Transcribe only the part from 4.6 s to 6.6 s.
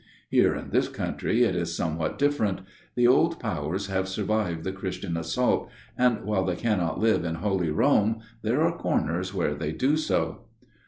the Christian assault, and while they